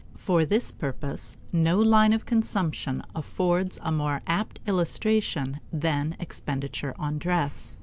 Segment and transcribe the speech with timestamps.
[0.17, 7.19] For this purpose no line of consumption affords a more apt illustration than expenditure on
[7.19, 7.77] dress.